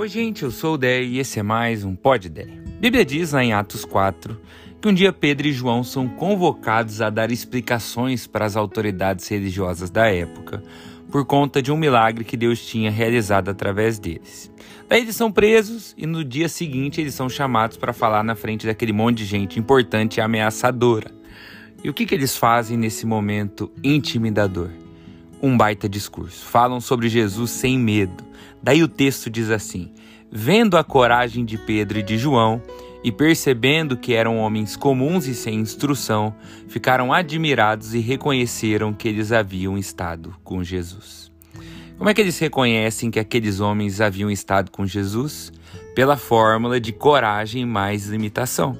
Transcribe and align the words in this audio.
Oi, 0.00 0.08
gente, 0.08 0.44
eu 0.44 0.50
sou 0.50 0.76
o 0.76 0.78
Dé 0.78 1.02
e 1.02 1.18
esse 1.18 1.38
é 1.38 1.42
mais 1.42 1.84
um 1.84 1.94
Pod 1.94 2.26
Dé. 2.26 2.46
Bíblia 2.80 3.04
diz 3.04 3.32
lá 3.32 3.44
em 3.44 3.52
Atos 3.52 3.84
4 3.84 4.34
que 4.80 4.88
um 4.88 4.94
dia 4.94 5.12
Pedro 5.12 5.46
e 5.46 5.52
João 5.52 5.84
são 5.84 6.08
convocados 6.08 7.02
a 7.02 7.10
dar 7.10 7.30
explicações 7.30 8.26
para 8.26 8.46
as 8.46 8.56
autoridades 8.56 9.28
religiosas 9.28 9.90
da 9.90 10.06
época 10.06 10.62
por 11.12 11.26
conta 11.26 11.60
de 11.60 11.70
um 11.70 11.76
milagre 11.76 12.24
que 12.24 12.34
Deus 12.34 12.64
tinha 12.64 12.90
realizado 12.90 13.50
através 13.50 13.98
deles. 13.98 14.50
Daí 14.88 15.02
eles 15.02 15.16
são 15.16 15.30
presos 15.30 15.94
e 15.98 16.06
no 16.06 16.24
dia 16.24 16.48
seguinte 16.48 16.98
eles 16.98 17.12
são 17.12 17.28
chamados 17.28 17.76
para 17.76 17.92
falar 17.92 18.24
na 18.24 18.34
frente 18.34 18.66
daquele 18.66 18.94
monte 18.94 19.18
de 19.18 19.26
gente 19.26 19.60
importante 19.60 20.16
e 20.16 20.22
ameaçadora. 20.22 21.10
E 21.84 21.90
o 21.90 21.92
que, 21.92 22.06
que 22.06 22.14
eles 22.14 22.34
fazem 22.38 22.78
nesse 22.78 23.04
momento 23.04 23.70
intimidador? 23.84 24.70
Um 25.42 25.58
baita 25.58 25.86
discurso. 25.86 26.46
Falam 26.46 26.80
sobre 26.80 27.10
Jesus 27.10 27.50
sem 27.50 27.78
medo. 27.78 28.29
Daí 28.62 28.82
o 28.82 28.88
texto 28.88 29.30
diz 29.30 29.50
assim: 29.50 29.92
Vendo 30.30 30.76
a 30.76 30.84
coragem 30.84 31.44
de 31.44 31.58
Pedro 31.58 31.98
e 31.98 32.02
de 32.02 32.18
João, 32.18 32.62
e 33.02 33.10
percebendo 33.10 33.96
que 33.96 34.12
eram 34.12 34.38
homens 34.38 34.76
comuns 34.76 35.26
e 35.26 35.34
sem 35.34 35.56
instrução, 35.56 36.34
ficaram 36.68 37.12
admirados 37.12 37.94
e 37.94 37.98
reconheceram 37.98 38.92
que 38.92 39.08
eles 39.08 39.32
haviam 39.32 39.78
estado 39.78 40.34
com 40.44 40.62
Jesus. 40.62 41.30
Como 41.96 42.08
é 42.08 42.14
que 42.14 42.20
eles 42.20 42.38
reconhecem 42.38 43.10
que 43.10 43.18
aqueles 43.18 43.60
homens 43.60 44.00
haviam 44.00 44.30
estado 44.30 44.70
com 44.70 44.86
Jesus? 44.86 45.52
Pela 45.94 46.16
fórmula 46.16 46.80
de 46.80 46.92
coragem 46.92 47.66
mais 47.66 48.06
limitação. 48.06 48.78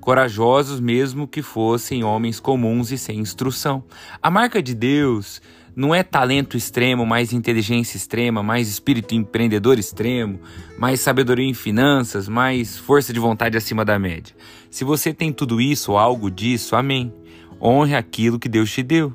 Corajosos, 0.00 0.80
mesmo 0.80 1.26
que 1.26 1.42
fossem 1.42 2.04
homens 2.04 2.38
comuns 2.38 2.92
e 2.92 2.98
sem 2.98 3.18
instrução. 3.18 3.84
A 4.20 4.30
marca 4.30 4.62
de 4.62 4.74
Deus 4.74 5.40
não 5.74 5.94
é 5.94 6.02
talento 6.02 6.56
extremo, 6.56 7.06
mais 7.06 7.32
inteligência 7.32 7.96
extrema, 7.96 8.42
mais 8.42 8.68
espírito 8.68 9.14
empreendedor 9.14 9.78
extremo, 9.78 10.40
mais 10.78 11.00
sabedoria 11.00 11.48
em 11.48 11.54
finanças, 11.54 12.28
mais 12.28 12.76
força 12.76 13.12
de 13.12 13.18
vontade 13.18 13.56
acima 13.56 13.84
da 13.84 13.98
média. 13.98 14.34
Se 14.70 14.84
você 14.84 15.14
tem 15.14 15.32
tudo 15.32 15.60
isso 15.60 15.92
ou 15.92 15.98
algo 15.98 16.30
disso, 16.30 16.76
amém. 16.76 17.12
Honre 17.60 17.94
aquilo 17.94 18.38
que 18.38 18.48
Deus 18.48 18.70
te 18.70 18.82
deu. 18.82 19.12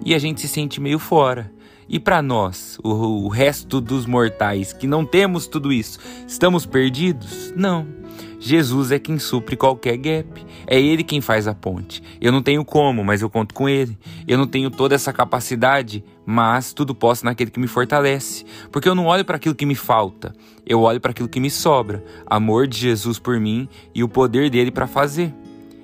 e 0.04 0.14
a 0.14 0.18
gente 0.18 0.40
se 0.40 0.48
sente 0.48 0.80
meio 0.80 0.98
fora. 0.98 1.50
E 1.88 1.98
para 1.98 2.20
nós, 2.20 2.78
o, 2.82 2.90
o 3.24 3.28
resto 3.28 3.80
dos 3.80 4.06
mortais 4.06 4.72
que 4.72 4.86
não 4.86 5.04
temos 5.04 5.46
tudo 5.46 5.72
isso, 5.72 5.98
estamos 6.26 6.66
perdidos? 6.66 7.52
Não. 7.56 8.03
Jesus 8.38 8.92
é 8.92 8.98
quem 8.98 9.18
supre 9.18 9.56
qualquer 9.56 9.96
gap. 9.96 10.44
É 10.66 10.80
Ele 10.80 11.02
quem 11.02 11.20
faz 11.20 11.48
a 11.48 11.54
ponte. 11.54 12.02
Eu 12.20 12.30
não 12.30 12.42
tenho 12.42 12.64
como, 12.64 13.02
mas 13.02 13.22
eu 13.22 13.30
conto 13.30 13.54
com 13.54 13.68
Ele. 13.68 13.98
Eu 14.28 14.36
não 14.36 14.46
tenho 14.46 14.70
toda 14.70 14.94
essa 14.94 15.12
capacidade, 15.12 16.04
mas 16.26 16.72
tudo 16.72 16.94
posso 16.94 17.24
naquele 17.24 17.50
que 17.50 17.60
me 17.60 17.66
fortalece. 17.66 18.44
Porque 18.70 18.88
eu 18.88 18.94
não 18.94 19.06
olho 19.06 19.24
para 19.24 19.36
aquilo 19.36 19.54
que 19.54 19.66
me 19.66 19.74
falta, 19.74 20.34
eu 20.66 20.80
olho 20.80 21.00
para 21.00 21.10
aquilo 21.10 21.28
que 21.28 21.40
me 21.40 21.50
sobra. 21.50 22.04
Amor 22.26 22.66
de 22.66 22.78
Jesus 22.78 23.18
por 23.18 23.40
mim 23.40 23.68
e 23.94 24.02
o 24.02 24.08
poder 24.08 24.50
dele 24.50 24.70
para 24.70 24.86
fazer. 24.86 25.32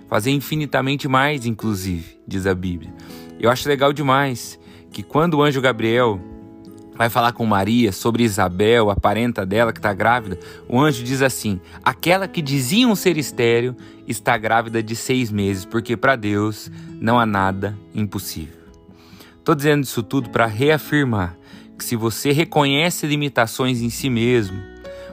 Fazer 0.08 0.32
infinitamente 0.32 1.06
mais, 1.06 1.46
inclusive, 1.46 2.18
diz 2.26 2.46
a 2.46 2.54
Bíblia. 2.54 2.92
Eu 3.38 3.48
acho 3.48 3.68
legal 3.68 3.92
demais 3.92 4.58
que 4.90 5.02
quando 5.02 5.34
o 5.34 5.42
anjo 5.42 5.60
Gabriel 5.60 6.20
vai 7.00 7.08
falar 7.08 7.32
com 7.32 7.46
Maria 7.46 7.92
sobre 7.92 8.24
Isabel, 8.24 8.90
a 8.90 8.94
parenta 8.94 9.46
dela 9.46 9.72
que 9.72 9.78
está 9.78 9.94
grávida, 9.94 10.38
o 10.68 10.78
anjo 10.78 11.02
diz 11.02 11.22
assim: 11.22 11.58
aquela 11.82 12.28
que 12.28 12.42
diziam 12.42 12.94
ser 12.94 13.16
estéreo 13.16 13.74
está 14.06 14.36
grávida 14.36 14.82
de 14.82 14.94
seis 14.94 15.30
meses, 15.30 15.64
porque 15.64 15.96
para 15.96 16.14
Deus 16.14 16.70
não 17.00 17.18
há 17.18 17.24
nada 17.24 17.74
impossível. 17.94 18.60
Estou 19.38 19.54
dizendo 19.54 19.84
isso 19.84 20.02
tudo 20.02 20.28
para 20.28 20.44
reafirmar 20.44 21.38
que 21.78 21.82
se 21.86 21.96
você 21.96 22.32
reconhece 22.32 23.06
limitações 23.06 23.80
em 23.80 23.88
si 23.88 24.10
mesmo, 24.10 24.60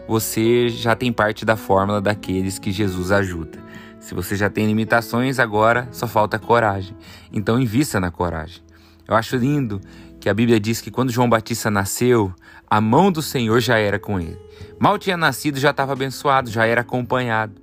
você 0.09 0.67
já 0.67 0.93
tem 0.93 1.13
parte 1.13 1.45
da 1.45 1.55
fórmula 1.55 2.01
daqueles 2.01 2.59
que 2.59 2.69
Jesus 2.69 3.13
ajuda. 3.13 3.59
Se 4.01 4.13
você 4.13 4.35
já 4.35 4.49
tem 4.49 4.67
limitações, 4.67 5.39
agora 5.39 5.87
só 5.93 6.05
falta 6.05 6.37
coragem. 6.37 6.97
Então 7.31 7.57
invista 7.57 7.97
na 7.97 8.11
coragem. 8.11 8.61
Eu 9.07 9.15
acho 9.15 9.37
lindo 9.37 9.79
que 10.19 10.29
a 10.29 10.33
Bíblia 10.33 10.59
diz 10.59 10.81
que 10.81 10.91
quando 10.91 11.11
João 11.11 11.29
Batista 11.29 11.69
nasceu, 11.69 12.33
a 12.69 12.81
mão 12.81 13.11
do 13.11 13.21
Senhor 13.21 13.59
já 13.59 13.77
era 13.77 13.99
com 13.99 14.19
ele. 14.19 14.37
Mal 14.79 14.97
tinha 14.97 15.17
nascido, 15.17 15.59
já 15.59 15.71
estava 15.71 15.93
abençoado, 15.93 16.49
já 16.49 16.65
era 16.65 16.81
acompanhado. 16.81 17.53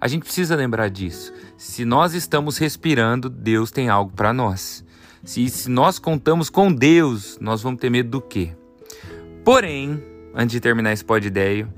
A 0.00 0.08
gente 0.08 0.24
precisa 0.24 0.56
lembrar 0.56 0.88
disso. 0.88 1.32
Se 1.56 1.84
nós 1.84 2.14
estamos 2.14 2.58
respirando, 2.58 3.28
Deus 3.28 3.70
tem 3.70 3.88
algo 3.88 4.12
para 4.14 4.32
nós. 4.32 4.84
Se, 5.24 5.48
se 5.48 5.70
nós 5.70 5.98
contamos 5.98 6.50
com 6.50 6.72
Deus, 6.72 7.38
nós 7.40 7.62
vamos 7.62 7.80
ter 7.80 7.90
medo 7.90 8.10
do 8.10 8.20
quê? 8.20 8.50
Porém, 9.44 10.02
antes 10.34 10.52
de 10.52 10.60
terminar 10.60 10.92
esse 10.92 11.04
pod 11.04 11.26
ideia, 11.26 11.68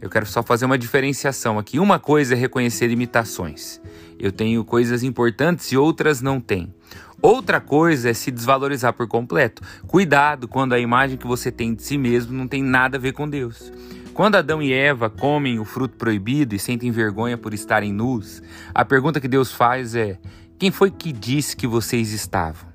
eu 0.00 0.08
quero 0.08 0.26
só 0.26 0.42
fazer 0.42 0.64
uma 0.64 0.78
diferenciação 0.78 1.58
aqui. 1.58 1.78
Uma 1.78 1.98
coisa 1.98 2.34
é 2.34 2.36
reconhecer 2.36 2.86
limitações. 2.86 3.80
Eu 4.18 4.32
tenho 4.32 4.64
coisas 4.64 5.02
importantes 5.02 5.72
e 5.72 5.76
outras 5.76 6.22
não 6.22 6.40
têm. 6.40 6.72
Outra 7.20 7.60
coisa 7.60 8.10
é 8.10 8.14
se 8.14 8.30
desvalorizar 8.30 8.92
por 8.92 9.08
completo. 9.08 9.62
Cuidado 9.86 10.46
quando 10.46 10.74
a 10.74 10.78
imagem 10.78 11.16
que 11.16 11.26
você 11.26 11.50
tem 11.50 11.74
de 11.74 11.82
si 11.82 11.96
mesmo 11.96 12.32
não 12.32 12.46
tem 12.46 12.62
nada 12.62 12.96
a 12.96 13.00
ver 13.00 13.12
com 13.12 13.28
Deus. 13.28 13.72
Quando 14.12 14.36
Adão 14.36 14.62
e 14.62 14.72
Eva 14.72 15.10
comem 15.10 15.58
o 15.58 15.64
fruto 15.64 15.96
proibido 15.96 16.54
e 16.54 16.58
sentem 16.58 16.90
vergonha 16.90 17.36
por 17.36 17.52
estarem 17.52 17.92
nus, 17.92 18.42
a 18.74 18.84
pergunta 18.84 19.20
que 19.20 19.28
Deus 19.28 19.52
faz 19.52 19.94
é: 19.94 20.18
quem 20.58 20.70
foi 20.70 20.90
que 20.90 21.12
disse 21.12 21.56
que 21.56 21.66
vocês 21.66 22.12
estavam? 22.12 22.68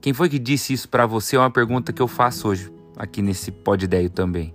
Quem 0.00 0.12
foi 0.12 0.28
que 0.28 0.38
disse 0.38 0.72
isso 0.72 0.88
para 0.88 1.06
você? 1.06 1.36
É 1.36 1.38
uma 1.40 1.50
pergunta 1.50 1.92
que 1.92 2.00
eu 2.00 2.08
faço 2.08 2.48
hoje 2.48 2.72
aqui 2.96 3.20
nesse 3.20 3.50
Pod 3.50 3.84
Ideio 3.84 4.10
também. 4.10 4.54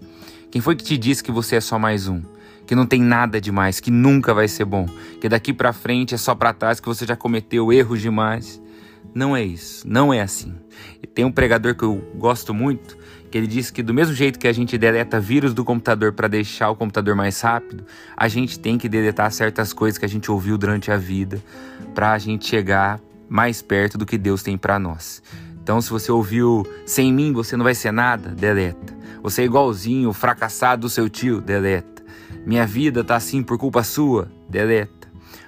Quem 0.49 0.61
foi 0.61 0.75
que 0.75 0.83
te 0.83 0.97
disse 0.97 1.23
que 1.23 1.31
você 1.31 1.57
é 1.57 1.61
só 1.61 1.77
mais 1.77 2.07
um? 2.07 2.21
Que 2.65 2.73
não 2.73 2.85
tem 2.85 3.01
nada 3.01 3.41
demais, 3.41 3.79
que 3.79 3.91
nunca 3.91 4.33
vai 4.33 4.47
ser 4.47 4.65
bom, 4.65 4.87
que 5.19 5.27
daqui 5.27 5.51
para 5.51 5.73
frente 5.73 6.15
é 6.15 6.17
só 6.17 6.33
para 6.33 6.53
trás, 6.53 6.79
que 6.79 6.87
você 6.87 7.05
já 7.05 7.15
cometeu 7.15 7.73
erros 7.73 8.01
demais? 8.01 8.61
Não 9.15 9.33
é 9.33 9.41
isso, 9.41 9.87
não 9.87 10.13
é 10.13 10.19
assim. 10.19 10.53
Tem 11.13 11.23
um 11.23 11.31
pregador 11.31 11.73
que 11.73 11.83
eu 11.85 11.95
gosto 12.15 12.53
muito, 12.53 12.97
que 13.31 13.37
ele 13.37 13.47
diz 13.47 13.71
que 13.71 13.81
do 13.81 13.93
mesmo 13.93 14.13
jeito 14.13 14.37
que 14.37 14.45
a 14.45 14.51
gente 14.51 14.77
deleta 14.77 15.21
vírus 15.21 15.53
do 15.53 15.63
computador 15.63 16.11
para 16.11 16.27
deixar 16.27 16.69
o 16.69 16.75
computador 16.75 17.15
mais 17.15 17.39
rápido, 17.39 17.85
a 18.17 18.27
gente 18.27 18.59
tem 18.59 18.77
que 18.77 18.89
deletar 18.89 19.31
certas 19.31 19.71
coisas 19.71 19.97
que 19.97 20.03
a 20.03 20.09
gente 20.09 20.29
ouviu 20.29 20.57
durante 20.57 20.91
a 20.91 20.97
vida 20.97 21.41
para 21.93 22.11
a 22.11 22.17
gente 22.17 22.45
chegar 22.45 22.99
mais 23.29 23.61
perto 23.61 23.97
do 23.97 24.05
que 24.05 24.17
Deus 24.17 24.43
tem 24.43 24.57
para 24.57 24.77
nós. 24.77 25.23
Então, 25.63 25.79
se 25.79 25.89
você 25.89 26.11
ouviu 26.11 26.67
sem 26.85 27.13
mim 27.13 27.31
você 27.31 27.55
não 27.55 27.63
vai 27.63 27.73
ser 27.73 27.93
nada, 27.93 28.31
deleta. 28.31 28.93
Você 29.23 29.43
é 29.43 29.45
igualzinho, 29.45 30.11
fracassado 30.11 30.81
do 30.81 30.89
seu 30.89 31.09
tio, 31.09 31.39
deleta. 31.39 32.03
Minha 32.45 32.67
vida 32.67 33.01
tá 33.01 33.15
assim 33.15 33.41
por 33.41 33.57
culpa 33.57 33.81
sua, 33.81 34.29
deleta. 34.49 34.94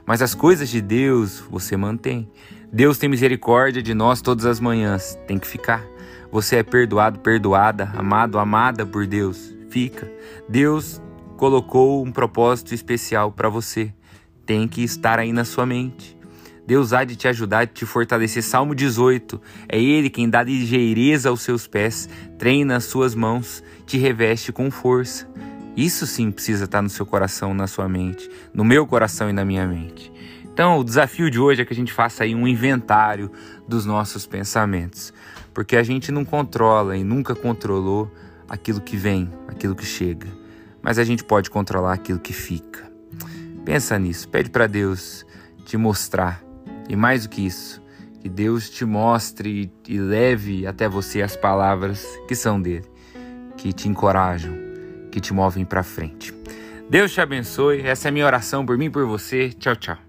Mas 0.08 0.22
as 0.22 0.34
coisas 0.34 0.70
de 0.70 0.80
Deus 0.80 1.44
você 1.52 1.76
mantém. 1.76 2.32
Deus 2.72 2.98
tem 2.98 3.10
misericórdia 3.10 3.84
de 3.84 3.94
nós 3.94 4.22
todas 4.22 4.46
as 4.46 4.58
manhãs. 4.58 5.20
Tem 5.28 5.38
que 5.38 5.46
ficar. 5.46 5.86
Você 6.32 6.56
é 6.56 6.64
perdoado, 6.64 7.20
perdoada, 7.20 7.92
amado, 7.94 8.40
amada 8.40 8.86
por 8.86 9.06
Deus. 9.06 9.54
Fica. 9.70 10.10
Deus 10.48 11.02
colocou 11.36 12.06
um 12.06 12.12
propósito 12.12 12.74
especial 12.74 13.34
para 13.34 13.50
você. 13.50 13.94
Tem 14.46 14.66
que 14.66 14.82
estar 14.82 15.20
aí 15.20 15.34
na 15.34 15.44
sua 15.44 15.66
mente. 15.66 16.18
Deus 16.66 16.94
há 16.94 17.04
de 17.04 17.16
te 17.16 17.28
ajudar, 17.28 17.66
de 17.66 17.74
te 17.74 17.86
fortalecer. 17.86 18.44
Salmo 18.44 18.74
18. 18.74 19.42
É 19.68 19.78
Ele 19.78 20.10
quem 20.10 20.30
dá 20.30 20.42
ligeireza 20.42 21.30
aos 21.30 21.42
seus 21.42 21.68
pés, 21.68 22.10
treina 22.38 22.78
as 22.78 22.86
suas 22.86 23.14
mãos, 23.14 23.62
te 23.86 23.98
reveste 23.98 24.54
com 24.54 24.72
força. 24.72 25.30
Isso 25.78 26.08
sim 26.08 26.32
precisa 26.32 26.66
estar 26.66 26.82
no 26.82 26.90
seu 26.90 27.06
coração, 27.06 27.54
na 27.54 27.68
sua 27.68 27.88
mente, 27.88 28.28
no 28.52 28.66
meu 28.66 28.88
coração 28.88 29.30
e 29.30 29.34
na 29.34 29.46
minha 29.46 29.68
mente. 29.68 30.12
Então, 30.44 30.80
o 30.80 30.84
desafio 30.84 31.30
de 31.30 31.40
hoje 31.40 31.62
é 31.62 31.66
que 31.66 31.72
a 31.72 31.76
gente 31.76 31.94
faça 31.94 32.24
aí 32.24 32.34
um 32.34 32.48
inventário 32.48 33.32
dos 33.68 33.86
nossos 33.86 34.26
pensamentos, 34.26 35.14
porque 35.54 35.78
a 35.78 35.84
gente 35.84 36.12
não 36.12 36.26
controla 36.26 36.98
e 36.98 37.04
nunca 37.04 37.36
controlou 37.36 38.12
aquilo 38.50 38.82
que 38.82 38.98
vem, 38.98 39.32
aquilo 39.48 39.76
que 39.76 39.86
chega, 39.86 40.28
mas 40.82 40.98
a 40.98 41.04
gente 41.04 41.24
pode 41.24 41.52
controlar 41.52 41.94
aquilo 41.94 42.18
que 42.18 42.34
fica. 42.34 42.92
Pensa 43.64 44.00
nisso, 44.00 44.28
pede 44.30 44.50
para 44.50 44.66
Deus 44.66 45.24
te 45.64 45.78
mostrar 45.78 46.44
e 46.90 46.96
mais 46.96 47.28
do 47.28 47.30
que 47.30 47.46
isso, 47.46 47.80
que 48.20 48.28
Deus 48.28 48.68
te 48.68 48.84
mostre 48.84 49.72
e 49.88 50.00
leve 50.00 50.66
até 50.66 50.90
você 50.90 51.22
as 51.22 51.36
palavras 51.36 52.04
que 52.28 52.34
são 52.34 52.60
dele, 52.60 52.86
que 53.58 53.72
te 53.72 53.88
encorajam, 53.88 54.67
que 55.18 55.22
te 55.22 55.34
movem 55.34 55.66
para 55.66 55.82
frente. 55.82 56.32
Deus 56.88 57.12
te 57.12 57.20
abençoe. 57.20 57.82
Essa 57.82 58.08
é 58.08 58.10
a 58.10 58.12
minha 58.12 58.26
oração 58.26 58.64
por 58.66 58.78
mim 58.78 58.86
e 58.86 58.90
por 58.90 59.06
você. 59.06 59.50
Tchau, 59.50 59.76
tchau. 59.76 60.07